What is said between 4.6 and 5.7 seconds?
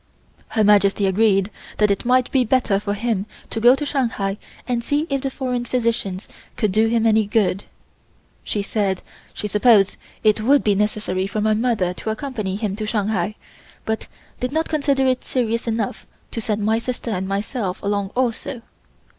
and see if the foreign